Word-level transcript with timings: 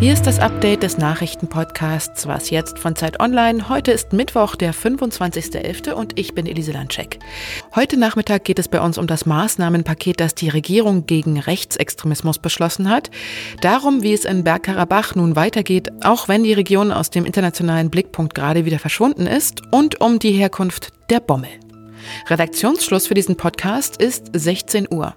Hier 0.00 0.12
ist 0.12 0.28
das 0.28 0.38
Update 0.38 0.84
des 0.84 0.96
Nachrichtenpodcasts 0.96 2.28
Was 2.28 2.50
jetzt 2.50 2.78
von 2.78 2.94
Zeit 2.94 3.18
Online. 3.18 3.68
Heute 3.68 3.90
ist 3.90 4.12
Mittwoch, 4.12 4.54
der 4.54 4.72
25.11. 4.72 5.90
und 5.90 6.16
ich 6.16 6.34
bin 6.34 6.46
Elise 6.46 6.70
Landscheck. 6.70 7.18
Heute 7.74 7.96
Nachmittag 7.96 8.44
geht 8.44 8.60
es 8.60 8.68
bei 8.68 8.80
uns 8.80 8.96
um 8.96 9.08
das 9.08 9.26
Maßnahmenpaket, 9.26 10.20
das 10.20 10.36
die 10.36 10.50
Regierung 10.50 11.06
gegen 11.06 11.40
Rechtsextremismus 11.40 12.38
beschlossen 12.38 12.88
hat. 12.88 13.10
Darum, 13.60 14.04
wie 14.04 14.12
es 14.12 14.24
in 14.24 14.44
Bergkarabach 14.44 15.16
nun 15.16 15.34
weitergeht, 15.34 15.90
auch 16.04 16.28
wenn 16.28 16.44
die 16.44 16.52
Region 16.52 16.92
aus 16.92 17.10
dem 17.10 17.24
internationalen 17.24 17.90
Blickpunkt 17.90 18.36
gerade 18.36 18.64
wieder 18.64 18.78
verschwunden 18.78 19.26
ist 19.26 19.62
und 19.72 20.00
um 20.00 20.20
die 20.20 20.32
Herkunft 20.32 20.92
der 21.10 21.18
Bommel. 21.18 21.50
Redaktionsschluss 22.28 23.08
für 23.08 23.14
diesen 23.14 23.36
Podcast 23.36 24.00
ist 24.00 24.30
16 24.32 24.86
Uhr. 24.92 25.16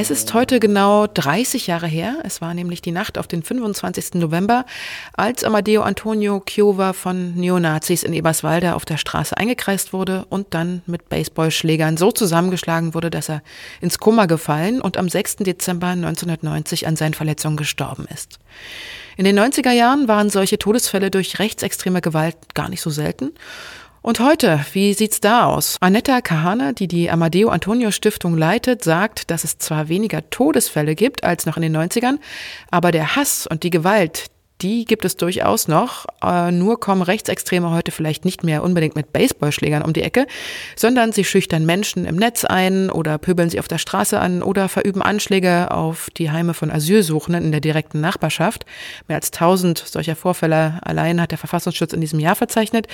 Es 0.00 0.10
ist 0.10 0.32
heute 0.32 0.60
genau 0.60 1.06
30 1.06 1.66
Jahre 1.66 1.86
her. 1.86 2.20
Es 2.24 2.40
war 2.40 2.54
nämlich 2.54 2.80
die 2.80 2.90
Nacht 2.90 3.18
auf 3.18 3.26
den 3.26 3.42
25. 3.42 4.14
November, 4.14 4.64
als 5.12 5.44
Amadeo 5.44 5.82
Antonio 5.82 6.42
Chiova 6.46 6.94
von 6.94 7.34
Neonazis 7.34 8.02
in 8.02 8.14
Eberswalde 8.14 8.76
auf 8.76 8.86
der 8.86 8.96
Straße 8.96 9.36
eingekreist 9.36 9.92
wurde 9.92 10.24
und 10.30 10.54
dann 10.54 10.80
mit 10.86 11.10
Baseballschlägern 11.10 11.98
so 11.98 12.12
zusammengeschlagen 12.12 12.94
wurde, 12.94 13.10
dass 13.10 13.28
er 13.28 13.42
ins 13.82 13.98
Koma 13.98 14.24
gefallen 14.24 14.80
und 14.80 14.96
am 14.96 15.10
6. 15.10 15.36
Dezember 15.36 15.88
1990 15.88 16.86
an 16.86 16.96
seinen 16.96 17.12
Verletzungen 17.12 17.58
gestorben 17.58 18.06
ist. 18.10 18.38
In 19.18 19.26
den 19.26 19.38
90er 19.38 19.72
Jahren 19.72 20.08
waren 20.08 20.30
solche 20.30 20.58
Todesfälle 20.58 21.10
durch 21.10 21.38
rechtsextreme 21.38 22.00
Gewalt 22.00 22.54
gar 22.54 22.70
nicht 22.70 22.80
so 22.80 22.88
selten. 22.88 23.32
Und 24.02 24.18
heute, 24.18 24.64
wie 24.72 24.94
sieht's 24.94 25.20
da 25.20 25.44
aus? 25.44 25.76
Anetta 25.80 26.22
Kahane, 26.22 26.72
die 26.72 26.88
die 26.88 27.10
Amadeo 27.10 27.50
Antonio 27.50 27.90
Stiftung 27.90 28.34
leitet, 28.36 28.82
sagt, 28.82 29.30
dass 29.30 29.44
es 29.44 29.58
zwar 29.58 29.88
weniger 29.88 30.28
Todesfälle 30.30 30.94
gibt 30.94 31.22
als 31.22 31.44
noch 31.44 31.58
in 31.58 31.62
den 31.62 31.76
90ern, 31.76 32.18
aber 32.70 32.92
der 32.92 33.14
Hass 33.14 33.46
und 33.46 33.62
die 33.62 33.68
Gewalt, 33.68 34.30
die 34.62 34.84
gibt 34.84 35.04
es 35.04 35.16
durchaus 35.16 35.68
noch. 35.68 36.06
Äh, 36.22 36.52
nur 36.52 36.80
kommen 36.80 37.02
Rechtsextreme 37.02 37.70
heute 37.70 37.90
vielleicht 37.90 38.24
nicht 38.24 38.44
mehr 38.44 38.62
unbedingt 38.62 38.96
mit 38.96 39.12
Baseballschlägern 39.12 39.82
um 39.82 39.92
die 39.92 40.02
Ecke, 40.02 40.26
sondern 40.76 41.12
sie 41.12 41.24
schüchtern 41.24 41.66
Menschen 41.66 42.04
im 42.04 42.16
Netz 42.16 42.44
ein 42.44 42.90
oder 42.90 43.18
pöbeln 43.18 43.50
sie 43.50 43.58
auf 43.58 43.68
der 43.68 43.78
Straße 43.78 44.18
an 44.18 44.42
oder 44.42 44.68
verüben 44.68 45.02
Anschläge 45.02 45.70
auf 45.70 46.10
die 46.16 46.30
Heime 46.30 46.54
von 46.54 46.70
Asylsuchenden 46.70 47.44
in 47.44 47.52
der 47.52 47.60
direkten 47.60 48.00
Nachbarschaft. 48.00 48.66
Mehr 49.08 49.16
als 49.16 49.32
1000 49.32 49.78
solcher 49.78 50.16
Vorfälle 50.16 50.80
allein 50.82 51.20
hat 51.20 51.30
der 51.30 51.38
Verfassungsschutz 51.38 51.92
in 51.92 52.00
diesem 52.00 52.20
Jahr 52.20 52.36
verzeichnet. 52.36 52.86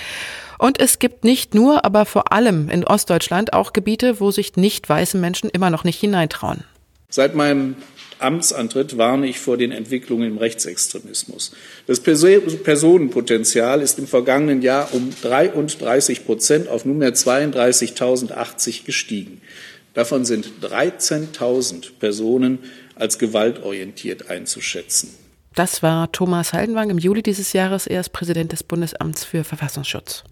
Und 0.58 0.80
es 0.80 0.98
gibt 0.98 1.24
nicht 1.24 1.54
nur, 1.54 1.84
aber 1.84 2.06
vor 2.06 2.32
allem 2.32 2.70
in 2.70 2.84
Ostdeutschland 2.84 3.52
auch 3.52 3.72
Gebiete, 3.72 4.20
wo 4.20 4.30
sich 4.30 4.56
nicht 4.56 4.88
weiße 4.88 5.18
Menschen 5.18 5.50
immer 5.50 5.70
noch 5.70 5.84
nicht 5.84 6.00
hineintrauen. 6.00 6.64
Seit 7.08 7.34
meinem 7.34 7.76
Amtsantritt 8.18 8.96
warne 8.98 9.26
ich 9.26 9.38
vor 9.38 9.56
den 9.56 9.72
Entwicklungen 9.72 10.28
im 10.28 10.38
Rechtsextremismus. 10.38 11.52
Das 11.86 12.00
Personenpotenzial 12.00 13.82
ist 13.82 13.98
im 13.98 14.06
vergangenen 14.06 14.62
Jahr 14.62 14.92
um 14.92 15.12
33 15.22 16.24
Prozent 16.24 16.68
auf 16.68 16.84
nunmehr 16.84 17.14
32.080 17.14 18.84
gestiegen. 18.84 19.40
Davon 19.94 20.24
sind 20.24 20.48
13.000 20.62 21.92
Personen 21.98 22.58
als 22.94 23.18
gewaltorientiert 23.18 24.30
einzuschätzen. 24.30 25.10
Das 25.54 25.82
war 25.82 26.12
Thomas 26.12 26.52
Haldenwang 26.52 26.90
im 26.90 26.98
Juli 26.98 27.22
dieses 27.22 27.54
Jahres. 27.54 27.86
Er 27.86 28.00
ist 28.00 28.10
Präsident 28.10 28.52
des 28.52 28.62
Bundesamts 28.62 29.24
für 29.24 29.42
Verfassungsschutz. 29.42 30.24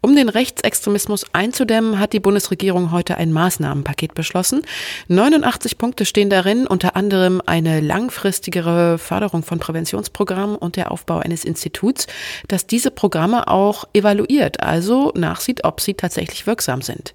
Um 0.00 0.14
den 0.14 0.28
Rechtsextremismus 0.28 1.26
einzudämmen, 1.32 1.98
hat 1.98 2.12
die 2.12 2.20
Bundesregierung 2.20 2.92
heute 2.92 3.16
ein 3.16 3.32
Maßnahmenpaket 3.32 4.14
beschlossen. 4.14 4.62
89 5.08 5.76
Punkte 5.76 6.04
stehen 6.04 6.30
darin, 6.30 6.66
unter 6.68 6.94
anderem 6.94 7.42
eine 7.46 7.80
langfristigere 7.80 8.98
Förderung 8.98 9.42
von 9.42 9.58
Präventionsprogrammen 9.58 10.54
und 10.54 10.76
der 10.76 10.92
Aufbau 10.92 11.18
eines 11.18 11.44
Instituts, 11.44 12.06
das 12.46 12.66
diese 12.66 12.92
Programme 12.92 13.48
auch 13.48 13.86
evaluiert, 13.92 14.60
also 14.60 15.12
nachsieht, 15.16 15.64
ob 15.64 15.80
sie 15.80 15.94
tatsächlich 15.94 16.46
wirksam 16.46 16.80
sind. 16.82 17.12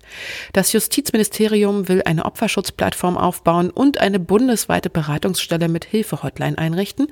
Das 0.51 0.73
Justizministerium 0.73 1.87
will 1.87 2.01
eine 2.05 2.25
Opferschutzplattform 2.25 3.17
aufbauen 3.17 3.69
und 3.69 3.99
eine 3.99 4.19
bundesweite 4.19 4.89
Beratungsstelle 4.89 5.69
mit 5.69 5.85
Hilfehotline 5.85 6.57
einrichten. 6.57 7.07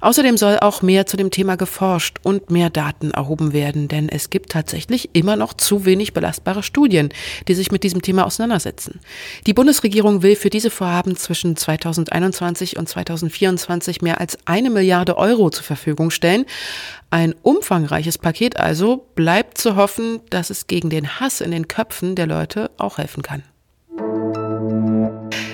Außerdem 0.00 0.36
soll 0.36 0.58
auch 0.58 0.82
mehr 0.82 1.06
zu 1.06 1.16
dem 1.16 1.30
Thema 1.30 1.56
geforscht 1.56 2.18
und 2.22 2.50
mehr 2.50 2.70
Daten 2.70 3.12
erhoben 3.12 3.52
werden, 3.52 3.88
denn 3.88 4.08
es 4.08 4.30
gibt 4.30 4.50
tatsächlich 4.50 5.01
immer 5.12 5.36
noch 5.36 5.54
zu 5.54 5.84
wenig 5.84 6.12
belastbare 6.12 6.62
Studien, 6.62 7.10
die 7.48 7.54
sich 7.54 7.70
mit 7.70 7.82
diesem 7.82 8.02
Thema 8.02 8.26
auseinandersetzen. 8.26 9.00
Die 9.46 9.54
Bundesregierung 9.54 10.22
will 10.22 10.36
für 10.36 10.50
diese 10.50 10.70
Vorhaben 10.70 11.16
zwischen 11.16 11.56
2021 11.56 12.76
und 12.76 12.88
2024 12.88 14.02
mehr 14.02 14.20
als 14.20 14.38
eine 14.44 14.70
Milliarde 14.70 15.16
Euro 15.16 15.50
zur 15.50 15.64
Verfügung 15.64 16.10
stellen. 16.10 16.44
Ein 17.10 17.34
umfangreiches 17.42 18.18
Paket 18.18 18.58
also 18.58 19.06
bleibt 19.14 19.58
zu 19.58 19.76
hoffen, 19.76 20.20
dass 20.30 20.50
es 20.50 20.66
gegen 20.66 20.90
den 20.90 21.20
Hass 21.20 21.40
in 21.40 21.50
den 21.50 21.68
Köpfen 21.68 22.14
der 22.14 22.26
Leute 22.26 22.70
auch 22.78 22.98
helfen 22.98 23.22
kann. 23.22 23.42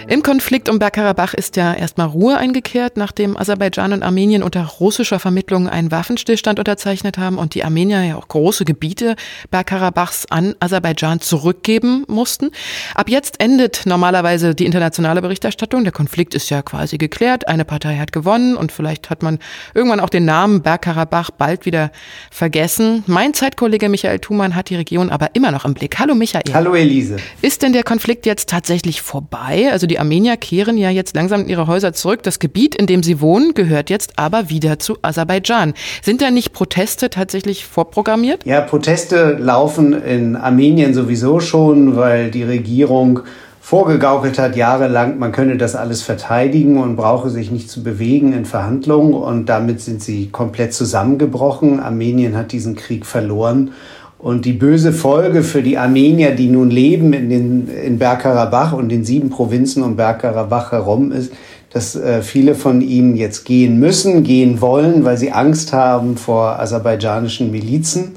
Im 0.08 0.22
Konflikt 0.22 0.70
um 0.70 0.78
Bergkarabach 0.78 1.34
ist 1.34 1.56
ja 1.56 1.74
erstmal 1.74 2.06
Ruhe 2.06 2.38
eingekehrt, 2.38 2.96
nachdem 2.96 3.36
Aserbaidschan 3.36 3.92
und 3.92 4.02
Armenien 4.02 4.42
unter 4.42 4.64
russischer 4.64 5.18
Vermittlung 5.18 5.68
einen 5.68 5.90
Waffenstillstand 5.90 6.58
unterzeichnet 6.58 7.18
haben 7.18 7.36
und 7.36 7.54
die 7.54 7.62
Armenier 7.62 8.02
ja 8.02 8.16
auch 8.16 8.26
große 8.26 8.64
Gebiete 8.64 9.16
Bergkarabachs 9.50 10.24
an 10.30 10.54
Aserbaidschan 10.60 11.20
zurückgeben 11.20 12.06
mussten. 12.08 12.52
Ab 12.94 13.10
jetzt 13.10 13.38
endet 13.38 13.82
normalerweise 13.84 14.54
die 14.54 14.64
internationale 14.64 15.20
Berichterstattung. 15.20 15.84
Der 15.84 15.92
Konflikt 15.92 16.34
ist 16.34 16.48
ja 16.48 16.62
quasi 16.62 16.96
geklärt. 16.96 17.46
Eine 17.46 17.66
Partei 17.66 17.98
hat 17.98 18.10
gewonnen 18.10 18.56
und 18.56 18.72
vielleicht 18.72 19.10
hat 19.10 19.22
man 19.22 19.38
irgendwann 19.74 20.00
auch 20.00 20.08
den 20.08 20.24
Namen 20.24 20.62
Bergkarabach 20.62 21.32
bald 21.32 21.66
wieder 21.66 21.92
vergessen. 22.30 23.04
Mein 23.06 23.34
Zeitkollege 23.34 23.90
Michael 23.90 24.20
Thumann 24.20 24.54
hat 24.54 24.70
die 24.70 24.76
Region 24.76 25.10
aber 25.10 25.34
immer 25.34 25.50
noch 25.50 25.66
im 25.66 25.74
Blick. 25.74 25.98
Hallo 25.98 26.14
Michael. 26.14 26.54
Hallo 26.54 26.74
Elise. 26.74 27.18
Ist 27.42 27.60
denn 27.60 27.74
der 27.74 27.82
Konflikt 27.82 28.24
jetzt 28.24 28.48
tatsächlich 28.48 29.02
vorbei? 29.02 29.68
Also 29.70 29.86
die 29.86 29.97
die 29.98 30.02
Armenier 30.02 30.36
kehren 30.36 30.78
ja 30.78 30.90
jetzt 30.90 31.16
langsam 31.16 31.40
in 31.40 31.48
ihre 31.48 31.66
Häuser 31.66 31.92
zurück. 31.92 32.22
Das 32.22 32.38
Gebiet, 32.38 32.76
in 32.76 32.86
dem 32.86 33.02
sie 33.02 33.20
wohnen, 33.20 33.52
gehört 33.54 33.90
jetzt 33.90 34.12
aber 34.16 34.48
wieder 34.48 34.78
zu 34.78 34.96
Aserbaidschan. 35.02 35.74
Sind 36.02 36.22
da 36.22 36.30
nicht 36.30 36.52
Proteste 36.52 37.10
tatsächlich 37.10 37.66
vorprogrammiert? 37.66 38.46
Ja, 38.46 38.60
Proteste 38.60 39.36
laufen 39.40 40.00
in 40.04 40.36
Armenien 40.36 40.94
sowieso 40.94 41.40
schon, 41.40 41.96
weil 41.96 42.30
die 42.30 42.44
Regierung 42.44 43.20
vorgegaukelt 43.60 44.38
hat 44.38 44.54
jahrelang, 44.54 45.18
man 45.18 45.32
könne 45.32 45.56
das 45.56 45.74
alles 45.74 46.00
verteidigen 46.02 46.78
und 46.80 46.94
brauche 46.94 47.28
sich 47.28 47.50
nicht 47.50 47.68
zu 47.68 47.82
bewegen 47.82 48.32
in 48.32 48.44
Verhandlungen. 48.44 49.14
Und 49.14 49.46
damit 49.46 49.80
sind 49.80 50.00
sie 50.00 50.28
komplett 50.28 50.74
zusammengebrochen. 50.74 51.80
Armenien 51.80 52.36
hat 52.36 52.52
diesen 52.52 52.76
Krieg 52.76 53.04
verloren. 53.04 53.72
Und 54.18 54.44
die 54.44 54.52
böse 54.52 54.92
Folge 54.92 55.42
für 55.42 55.62
die 55.62 55.78
Armenier, 55.78 56.32
die 56.32 56.48
nun 56.48 56.70
leben 56.70 57.12
in, 57.12 57.30
den, 57.30 57.68
in 57.68 57.98
Bergkarabach 57.98 58.72
und 58.72 58.88
den 58.88 59.04
sieben 59.04 59.30
Provinzen 59.30 59.82
um 59.84 59.94
Bergkarabach 59.96 60.72
herum, 60.72 61.12
ist, 61.12 61.32
dass 61.72 61.94
äh, 61.94 62.22
viele 62.22 62.54
von 62.54 62.80
ihnen 62.80 63.14
jetzt 63.14 63.44
gehen 63.44 63.78
müssen, 63.78 64.24
gehen 64.24 64.60
wollen, 64.60 65.04
weil 65.04 65.18
sie 65.18 65.30
Angst 65.30 65.72
haben 65.72 66.16
vor 66.16 66.58
aserbaidschanischen 66.58 67.50
Milizen. 67.52 68.16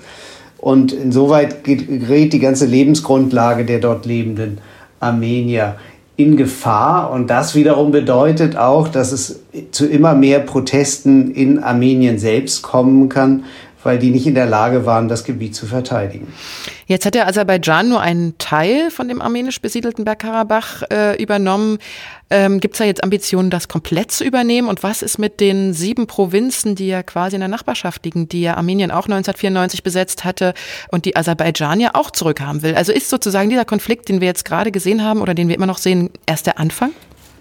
Und 0.57 0.91
insoweit 0.91 1.63
gerät 1.63 2.33
die 2.33 2.39
ganze 2.39 2.65
Lebensgrundlage 2.65 3.65
der 3.65 3.79
dort 3.79 4.05
lebenden 4.05 4.59
Armenier 4.99 5.75
in 6.17 6.37
Gefahr. 6.37 7.11
Und 7.11 7.29
das 7.29 7.55
wiederum 7.55 7.91
bedeutet 7.91 8.57
auch, 8.57 8.87
dass 8.87 9.11
es 9.11 9.41
zu 9.71 9.87
immer 9.87 10.13
mehr 10.13 10.39
Protesten 10.39 11.31
in 11.31 11.59
Armenien 11.63 12.19
selbst 12.19 12.61
kommen 12.61 13.09
kann, 13.09 13.43
weil 13.83 13.99
die 13.99 14.11
nicht 14.11 14.27
in 14.27 14.35
der 14.35 14.45
Lage 14.45 14.85
waren, 14.85 15.07
das 15.07 15.23
Gebiet 15.23 15.55
zu 15.55 15.65
verteidigen. 15.65 16.27
Jetzt 16.87 17.05
hat 17.05 17.15
der 17.15 17.27
Aserbaidschan 17.27 17.89
nur 17.89 18.01
einen 18.01 18.37
Teil 18.37 18.91
von 18.91 19.07
dem 19.07 19.21
armenisch 19.21 19.61
besiedelten 19.61 20.05
Bergkarabach 20.05 20.83
äh, 20.91 21.21
übernommen. 21.21 21.79
Ähm, 22.29 22.59
Gibt 22.59 22.75
es 22.75 22.79
da 22.79 22.85
jetzt 22.85 23.03
Ambitionen, 23.03 23.49
das 23.49 23.67
komplett 23.67 24.11
zu 24.11 24.23
übernehmen? 24.23 24.67
Und 24.67 24.83
was 24.83 25.01
ist 25.01 25.17
mit 25.17 25.39
den 25.39 25.73
sieben 25.73 26.07
Provinzen, 26.07 26.75
die 26.75 26.87
ja 26.87 27.03
quasi 27.03 27.35
in 27.35 27.41
der 27.41 27.49
Nachbarschaft 27.49 28.05
liegen, 28.05 28.29
die 28.29 28.41
ja 28.41 28.55
Armenien 28.55 28.91
auch 28.91 29.05
1994 29.05 29.83
besetzt 29.83 30.23
hatte 30.23 30.53
und 30.89 31.05
die 31.05 31.15
Aserbaidschan 31.15 31.79
ja 31.79 31.91
auch 31.93 32.11
zurückhaben 32.11 32.61
will? 32.61 32.75
Also 32.75 32.91
ist 32.91 33.09
sozusagen 33.09 33.49
dieser 33.49 33.65
Konflikt, 33.65 34.09
den 34.09 34.21
wir 34.21 34.27
jetzt 34.27 34.45
gerade 34.45 34.71
gesehen 34.71 35.03
haben 35.03 35.21
oder 35.21 35.33
den 35.33 35.47
wir 35.47 35.55
immer 35.55 35.65
noch 35.65 35.77
sehen, 35.77 36.09
erst 36.25 36.45
der 36.45 36.59
Anfang? 36.59 36.91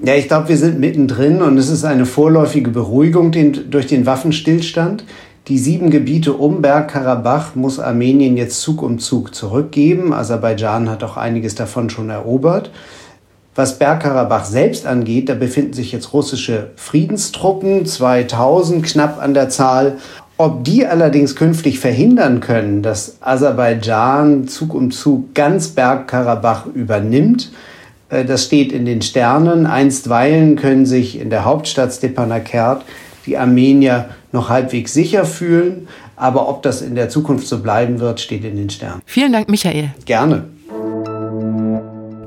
Ja, 0.03 0.15
ich 0.15 0.29
glaube, 0.29 0.49
wir 0.49 0.57
sind 0.57 0.81
mittendrin 0.81 1.43
und 1.43 1.59
es 1.59 1.69
ist 1.69 1.85
eine 1.85 2.07
vorläufige 2.07 2.71
Beruhigung 2.71 3.33
den, 3.33 3.71
durch 3.71 3.87
den 3.87 4.07
Waffenstillstand. 4.07 5.05
Die 5.51 5.59
sieben 5.59 5.91
Gebiete 5.91 6.35
um 6.35 6.63
Bergkarabach 6.63 7.57
muss 7.57 7.81
Armenien 7.81 8.37
jetzt 8.37 8.61
Zug 8.61 8.83
um 8.83 9.01
Zug 9.01 9.35
zurückgeben. 9.35 10.13
Aserbaidschan 10.13 10.89
hat 10.89 11.03
auch 11.03 11.17
einiges 11.17 11.57
davon 11.57 11.91
schon 11.91 12.09
erobert. 12.09 12.71
Was 13.57 13.77
Bergkarabach 13.77 14.45
selbst 14.45 14.87
angeht, 14.87 15.29
da 15.29 15.35
befinden 15.35 15.73
sich 15.73 15.91
jetzt 15.91 16.13
russische 16.13 16.71
Friedenstruppen, 16.77 17.85
2000 17.85 18.87
knapp 18.87 19.21
an 19.21 19.35
der 19.35 19.49
Zahl. 19.49 19.97
Ob 20.37 20.63
die 20.63 20.87
allerdings 20.87 21.35
künftig 21.35 21.81
verhindern 21.81 22.39
können, 22.39 22.85
dass 22.85 23.17
Aserbaidschan 23.21 24.47
Zug 24.47 24.73
um 24.73 24.93
Zug 24.93 25.35
ganz 25.35 25.71
Bergkarabach 25.71 26.67
übernimmt, 26.67 27.51
äh, 28.09 28.25
das 28.25 28.45
steht 28.45 28.71
in 28.71 28.85
den 28.85 29.03
Sternen. 29.03 29.67
Einstweilen 29.67 30.55
können 30.55 30.87
sich 30.87 31.19
in 31.21 31.29
der 31.29 31.45
Hauptstadt 31.45 31.93
Stepanakert 31.93 32.85
die 33.27 33.37
Armenier 33.37 34.11
noch 34.33 34.49
halbwegs 34.49 34.93
sicher 34.93 35.25
fühlen. 35.25 35.89
Aber 36.17 36.49
ob 36.49 36.63
das 36.63 36.83
in 36.83 36.95
der 36.95 37.09
Zukunft 37.09 37.47
so 37.47 37.61
bleiben 37.61 37.99
wird, 38.01 38.21
steht 38.21 38.45
in 38.45 38.57
den 38.57 38.71
Sternen. 38.71 39.01
Vielen 39.07 39.33
Dank, 39.33 39.49
Michael. 39.49 39.91
Gerne. 40.05 40.45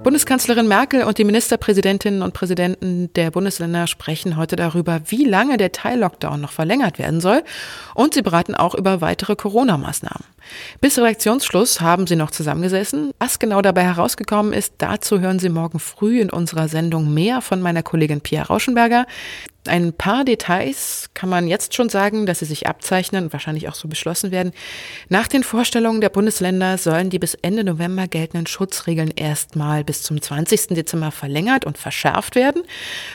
Bundeskanzlerin 0.04 0.68
Merkel 0.68 1.06
und 1.06 1.18
die 1.18 1.24
Ministerpräsidentinnen 1.24 2.24
und 2.24 2.34
Präsidenten 2.34 3.14
der 3.14 3.32
Bundesländer 3.32 3.88
sprechen 3.88 4.36
heute 4.36 4.58
darüber, 4.58 5.00
wie 5.08 5.24
lange 5.24 5.56
der 5.56 5.72
Teil-Lockdown 5.72 6.42
noch 6.42 6.52
verlängert 6.52 7.00
werden 7.00 7.22
soll. 7.22 7.42
Und 7.96 8.14
sie 8.14 8.22
beraten 8.22 8.54
auch 8.54 8.76
über 8.76 9.00
weitere 9.00 9.38
Corona-Maßnahmen. 9.38 10.26
Bis 10.82 10.98
Redaktionsschluss 10.98 11.80
haben 11.80 12.06
sie 12.06 12.18
noch 12.18 12.32
zusammengesessen. 12.32 13.12
Was 13.18 13.40
genau 13.40 13.62
dabei 13.62 13.84
herausgekommen 13.84 14.52
ist, 14.52 14.74
dazu 14.80 15.22
hören 15.22 15.40
Sie 15.40 15.48
morgen 15.48 15.80
früh 15.80 16.20
in 16.20 16.30
unserer 16.30 16.68
Sendung 16.68 17.14
mehr 17.14 17.40
von 17.40 17.62
meiner 17.62 17.82
Kollegin 17.82 18.20
Pia 18.20 18.44
Rauschenberger. 18.44 19.06
Ein 19.66 19.94
paar 19.94 20.26
Details 20.26 21.10
kann 21.14 21.30
man 21.30 21.48
jetzt 21.48 21.74
schon 21.74 21.88
sagen, 21.88 22.26
dass 22.26 22.40
sie 22.40 22.46
sich 22.46 22.68
abzeichnen 22.68 23.26
und 23.26 23.34
wahrscheinlich 23.34 23.70
auch 23.70 23.76
so 23.76 23.88
beschlossen 23.88 24.32
werden. 24.32 24.52
Nach 25.08 25.28
den 25.30 25.44
Vorstellungen 25.44 26.02
der 26.02 26.10
Bundesländer 26.10 26.78
sollen 26.78 27.10
die 27.10 27.20
bis 27.20 27.34
Ende 27.36 27.64
November 27.64 28.08
geltenden 28.08 28.46
Schutzregeln 28.46 29.12
erstmal 29.16 29.86
bis 29.86 30.04
zum 30.04 30.22
20. 30.22 30.68
Dezember 30.70 31.12
verlängert 31.12 31.64
und 31.64 31.78
verschärft 31.78 32.36
werden. 32.36 32.64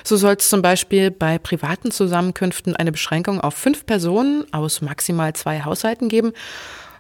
So 0.05 0.17
soll 0.17 0.37
es 0.39 0.49
zum 0.49 0.63
Beispiel 0.63 1.11
bei 1.11 1.39
privaten 1.39 1.91
Zusammenkünften 1.91 2.75
eine 2.75 2.93
Beschränkung 2.93 3.43
auf 3.43 3.53
fünf 3.53 3.85
Personen 3.85 4.51
aus 4.51 4.81
maximal 4.81 5.35
zwei 5.35 5.65
Haushalten 5.65 6.09
geben. 6.09 6.33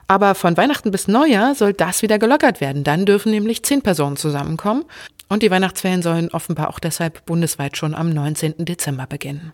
Aber 0.08 0.34
von 0.34 0.56
Weihnachten 0.56 0.90
bis 0.90 1.06
Neujahr 1.06 1.54
soll 1.54 1.74
das 1.74 2.00
wieder 2.00 2.18
gelockert 2.18 2.62
werden. 2.62 2.82
Dann 2.82 3.04
dürfen 3.04 3.30
nämlich 3.30 3.62
zehn 3.62 3.82
Personen 3.82 4.16
zusammenkommen. 4.16 4.84
Und 5.28 5.42
die 5.42 5.50
Weihnachtsferien 5.50 6.00
sollen 6.00 6.30
offenbar 6.30 6.70
auch 6.70 6.78
deshalb 6.78 7.26
bundesweit 7.26 7.76
schon 7.76 7.94
am 7.94 8.08
19. 8.10 8.64
Dezember 8.64 9.06
beginnen. 9.06 9.52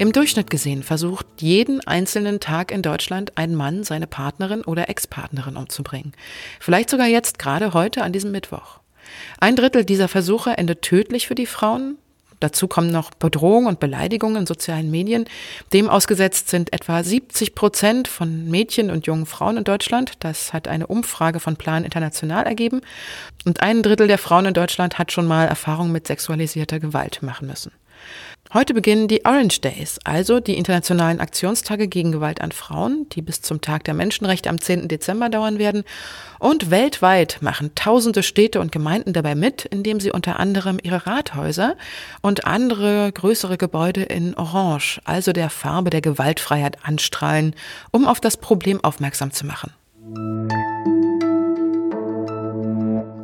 Im 0.00 0.12
Durchschnitt 0.12 0.50
gesehen 0.50 0.82
versucht 0.82 1.26
jeden 1.38 1.84
einzelnen 1.86 2.40
Tag 2.40 2.72
in 2.72 2.82
Deutschland 2.82 3.32
ein 3.36 3.54
Mann 3.54 3.84
seine 3.84 4.08
Partnerin 4.08 4.62
oder 4.62 4.88
Ex-Partnerin 4.88 5.56
umzubringen. 5.56 6.12
Vielleicht 6.60 6.90
sogar 6.90 7.06
jetzt, 7.06 7.38
gerade 7.38 7.74
heute 7.74 8.02
an 8.02 8.12
diesem 8.12 8.32
Mittwoch. 8.32 8.80
Ein 9.40 9.56
Drittel 9.56 9.84
dieser 9.84 10.08
Versuche 10.08 10.58
endet 10.58 10.82
tödlich 10.82 11.26
für 11.26 11.34
die 11.34 11.46
Frauen, 11.46 11.96
Dazu 12.40 12.68
kommen 12.68 12.90
noch 12.90 13.10
Bedrohungen 13.10 13.66
und 13.66 13.80
Beleidigungen 13.80 14.36
in 14.36 14.46
sozialen 14.46 14.90
Medien. 14.90 15.24
Dem 15.72 15.88
ausgesetzt 15.88 16.48
sind 16.48 16.72
etwa 16.72 17.02
70 17.02 17.54
Prozent 17.54 18.08
von 18.08 18.48
Mädchen 18.48 18.90
und 18.90 19.06
jungen 19.06 19.26
Frauen 19.26 19.56
in 19.56 19.64
Deutschland. 19.64 20.12
Das 20.20 20.52
hat 20.52 20.68
eine 20.68 20.86
Umfrage 20.86 21.40
von 21.40 21.56
Plan 21.56 21.84
International 21.84 22.44
ergeben. 22.44 22.80
Und 23.44 23.60
ein 23.60 23.82
Drittel 23.82 24.06
der 24.06 24.18
Frauen 24.18 24.46
in 24.46 24.54
Deutschland 24.54 24.98
hat 24.98 25.12
schon 25.12 25.26
mal 25.26 25.46
Erfahrungen 25.46 25.92
mit 25.92 26.06
sexualisierter 26.06 26.80
Gewalt 26.80 27.22
machen 27.22 27.48
müssen. 27.48 27.72
Heute 28.54 28.72
beginnen 28.72 29.08
die 29.08 29.26
Orange 29.26 29.60
Days, 29.60 29.98
also 30.04 30.40
die 30.40 30.56
internationalen 30.56 31.20
Aktionstage 31.20 31.86
gegen 31.86 32.12
Gewalt 32.12 32.40
an 32.40 32.50
Frauen, 32.50 33.06
die 33.10 33.20
bis 33.20 33.42
zum 33.42 33.60
Tag 33.60 33.84
der 33.84 33.92
Menschenrechte 33.92 34.48
am 34.48 34.58
10. 34.58 34.88
Dezember 34.88 35.28
dauern 35.28 35.58
werden. 35.58 35.84
Und 36.38 36.70
weltweit 36.70 37.42
machen 37.42 37.74
tausende 37.74 38.22
Städte 38.22 38.60
und 38.60 38.72
Gemeinden 38.72 39.12
dabei 39.12 39.34
mit, 39.34 39.66
indem 39.66 40.00
sie 40.00 40.12
unter 40.12 40.40
anderem 40.40 40.78
ihre 40.82 41.06
Rathäuser 41.06 41.76
und 42.22 42.46
andere 42.46 43.12
größere 43.12 43.58
Gebäude 43.58 44.04
in 44.04 44.34
Orange, 44.34 45.02
also 45.04 45.32
der 45.32 45.50
Farbe 45.50 45.90
der 45.90 46.00
Gewaltfreiheit, 46.00 46.78
anstrahlen, 46.82 47.54
um 47.90 48.06
auf 48.06 48.18
das 48.18 48.38
Problem 48.38 48.82
aufmerksam 48.82 49.30
zu 49.30 49.44
machen. 49.44 49.74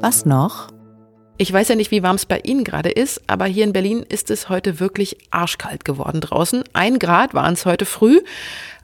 Was 0.03 0.27
noch? 0.27 0.74
Ich 1.36 1.52
weiß 1.52 1.69
ja 1.69 1.75
nicht, 1.75 1.90
wie 1.90 2.04
warm 2.04 2.14
es 2.14 2.26
bei 2.26 2.38
Ihnen 2.44 2.62
gerade 2.62 2.90
ist, 2.90 3.20
aber 3.26 3.46
hier 3.46 3.64
in 3.64 3.72
Berlin 3.72 4.06
ist 4.08 4.31
es 4.31 4.48
heute 4.48 4.78
wirklich 4.78 5.16
arschkalt 5.31 5.84
geworden 5.84 6.20
draußen. 6.20 6.62
Ein 6.75 7.00
Grad 7.00 7.34
waren 7.34 7.54
es 7.54 7.66
heute 7.66 7.86
früh. 7.86 8.20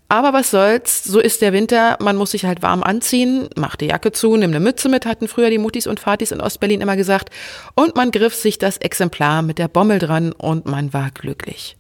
Aber 0.08 0.32
was 0.32 0.50
soll's, 0.50 1.04
so 1.04 1.20
ist 1.20 1.40
der 1.40 1.52
Winter, 1.52 1.96
man 2.00 2.16
muss 2.16 2.32
sich 2.32 2.44
halt 2.44 2.62
warm 2.62 2.82
anziehen, 2.82 3.48
mach 3.54 3.76
die 3.76 3.86
Jacke 3.86 4.10
zu, 4.10 4.36
nimm 4.36 4.50
eine 4.50 4.58
Mütze 4.58 4.88
mit, 4.88 5.06
hatten 5.06 5.28
früher 5.28 5.50
die 5.50 5.58
Muttis 5.58 5.86
und 5.86 6.04
Vatis 6.04 6.32
in 6.32 6.40
Ostberlin 6.40 6.80
immer 6.80 6.96
gesagt. 6.96 7.30
Und 7.76 7.94
man 7.94 8.10
griff 8.10 8.34
sich 8.34 8.58
das 8.58 8.78
Exemplar 8.78 9.42
mit 9.42 9.58
der 9.58 9.68
Bommel 9.68 10.00
dran 10.00 10.32
und 10.32 10.66
man 10.66 10.92
war 10.92 11.12
glücklich. 11.12 11.76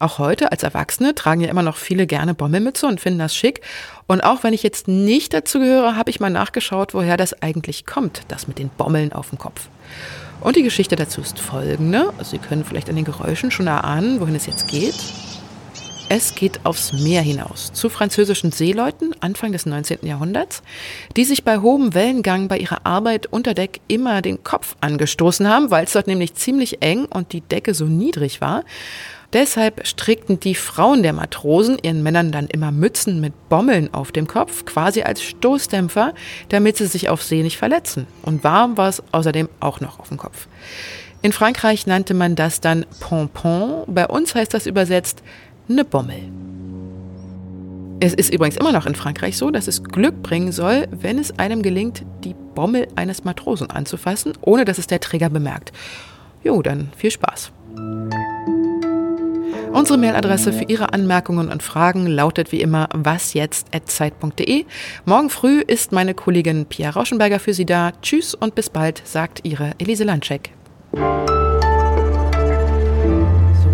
Auch 0.00 0.18
heute 0.18 0.52
als 0.52 0.62
Erwachsene 0.62 1.14
tragen 1.14 1.40
ja 1.40 1.48
immer 1.48 1.62
noch 1.62 1.76
viele 1.76 2.06
gerne 2.06 2.34
Bommelmütze 2.34 2.86
und 2.86 3.00
finden 3.00 3.18
das 3.18 3.34
schick. 3.34 3.60
Und 4.06 4.22
auch 4.22 4.42
wenn 4.42 4.54
ich 4.54 4.62
jetzt 4.62 4.88
nicht 4.88 5.32
dazu 5.32 5.58
gehöre, 5.60 5.96
habe 5.96 6.10
ich 6.10 6.20
mal 6.20 6.30
nachgeschaut, 6.30 6.94
woher 6.94 7.16
das 7.16 7.42
eigentlich 7.42 7.86
kommt, 7.86 8.22
das 8.28 8.48
mit 8.48 8.58
den 8.58 8.68
Bommeln 8.68 9.12
auf 9.12 9.30
dem 9.30 9.38
Kopf. 9.38 9.68
Und 10.40 10.56
die 10.56 10.62
Geschichte 10.62 10.96
dazu 10.96 11.20
ist 11.20 11.38
folgende. 11.38 12.12
Also 12.18 12.32
Sie 12.32 12.38
können 12.38 12.64
vielleicht 12.64 12.88
an 12.88 12.96
den 12.96 13.04
Geräuschen 13.04 13.50
schon 13.50 13.66
erahnen, 13.66 14.20
wohin 14.20 14.34
es 14.34 14.46
jetzt 14.46 14.68
geht. 14.68 14.94
Es 16.10 16.34
geht 16.34 16.60
aufs 16.64 16.92
Meer 16.92 17.22
hinaus, 17.22 17.72
zu 17.72 17.88
französischen 17.88 18.52
Seeleuten 18.52 19.14
Anfang 19.20 19.52
des 19.52 19.64
19. 19.64 20.00
Jahrhunderts, 20.02 20.62
die 21.16 21.24
sich 21.24 21.44
bei 21.44 21.58
hohem 21.58 21.94
Wellengang 21.94 22.46
bei 22.46 22.58
ihrer 22.58 22.84
Arbeit 22.84 23.26
unter 23.26 23.54
Deck 23.54 23.80
immer 23.88 24.20
den 24.20 24.44
Kopf 24.44 24.76
angestoßen 24.82 25.48
haben, 25.48 25.70
weil 25.70 25.86
es 25.86 25.92
dort 25.92 26.06
nämlich 26.06 26.34
ziemlich 26.34 26.82
eng 26.82 27.06
und 27.06 27.32
die 27.32 27.40
Decke 27.40 27.72
so 27.72 27.86
niedrig 27.86 28.42
war. 28.42 28.64
Deshalb 29.34 29.84
strickten 29.84 30.38
die 30.38 30.54
Frauen 30.54 31.02
der 31.02 31.12
Matrosen 31.12 31.76
ihren 31.82 32.04
Männern 32.04 32.30
dann 32.30 32.46
immer 32.46 32.70
Mützen 32.70 33.20
mit 33.20 33.48
Bommeln 33.48 33.92
auf 33.92 34.12
dem 34.12 34.28
Kopf, 34.28 34.64
quasi 34.64 35.02
als 35.02 35.24
Stoßdämpfer, 35.24 36.14
damit 36.50 36.76
sie 36.76 36.86
sich 36.86 37.08
auf 37.08 37.20
See 37.20 37.42
nicht 37.42 37.58
verletzen. 37.58 38.06
Und 38.22 38.44
warm 38.44 38.76
war 38.76 38.88
es 38.88 39.02
außerdem 39.10 39.48
auch 39.58 39.80
noch 39.80 39.98
auf 39.98 40.08
dem 40.08 40.18
Kopf. 40.18 40.46
In 41.20 41.32
Frankreich 41.32 41.84
nannte 41.88 42.14
man 42.14 42.36
das 42.36 42.60
dann 42.60 42.86
Pompon, 43.00 43.82
bei 43.88 44.06
uns 44.06 44.36
heißt 44.36 44.54
das 44.54 44.66
übersetzt 44.66 45.24
eine 45.68 45.84
Bommel. 45.84 46.30
Es 47.98 48.14
ist 48.14 48.32
übrigens 48.32 48.56
immer 48.56 48.70
noch 48.70 48.86
in 48.86 48.94
Frankreich 48.94 49.36
so, 49.36 49.50
dass 49.50 49.66
es 49.66 49.82
Glück 49.82 50.22
bringen 50.22 50.52
soll, 50.52 50.86
wenn 50.92 51.18
es 51.18 51.36
einem 51.40 51.62
gelingt, 51.62 52.04
die 52.22 52.36
Bommel 52.54 52.86
eines 52.94 53.24
Matrosen 53.24 53.68
anzufassen, 53.68 54.34
ohne 54.42 54.64
dass 54.64 54.78
es 54.78 54.86
der 54.86 55.00
Träger 55.00 55.28
bemerkt. 55.28 55.72
Jo, 56.44 56.62
dann 56.62 56.92
viel 56.96 57.10
Spaß. 57.10 57.53
Unsere 59.74 59.98
Mailadresse 59.98 60.52
für 60.52 60.66
Ihre 60.66 60.92
Anmerkungen 60.92 61.50
und 61.50 61.60
Fragen 61.60 62.06
lautet 62.06 62.52
wie 62.52 62.60
immer 62.60 62.88
wasjetzt.zeit.de. 62.92 64.66
Morgen 65.04 65.30
früh 65.30 65.62
ist 65.62 65.90
meine 65.90 66.14
Kollegin 66.14 66.66
Pia 66.66 66.90
Rauschenberger 66.90 67.40
für 67.40 67.54
Sie 67.54 67.66
da. 67.66 67.90
Tschüss 68.00 68.36
und 68.36 68.54
bis 68.54 68.70
bald, 68.70 69.02
sagt 69.04 69.40
Ihre 69.42 69.72
Elise 69.78 70.04
Landscheck. 70.04 70.52
So 70.92 71.00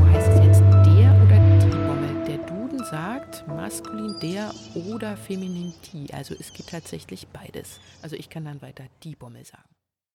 heißt 0.08 0.28
es 0.28 0.42
jetzt 0.42 0.62
der 0.86 1.14
oder 1.22 1.38
die 1.60 1.76
Bommel. 1.76 2.24
Der 2.26 2.38
Duden 2.46 2.82
sagt 2.90 3.46
maskulin 3.46 4.14
der 4.22 4.52
oder 4.88 5.18
feminin 5.18 5.74
die. 5.92 6.14
Also 6.14 6.34
es 6.40 6.54
gibt 6.54 6.70
tatsächlich 6.70 7.28
beides. 7.28 7.78
Also 8.00 8.16
ich 8.16 8.30
kann 8.30 8.46
dann 8.46 8.62
weiter 8.62 8.84
die 9.02 9.16
Bommel 9.16 9.44
sagen. 9.44 9.68